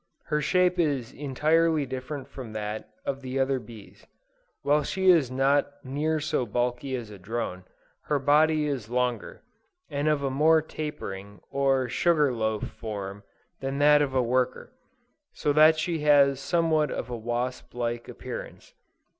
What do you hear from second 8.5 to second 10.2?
is longer, and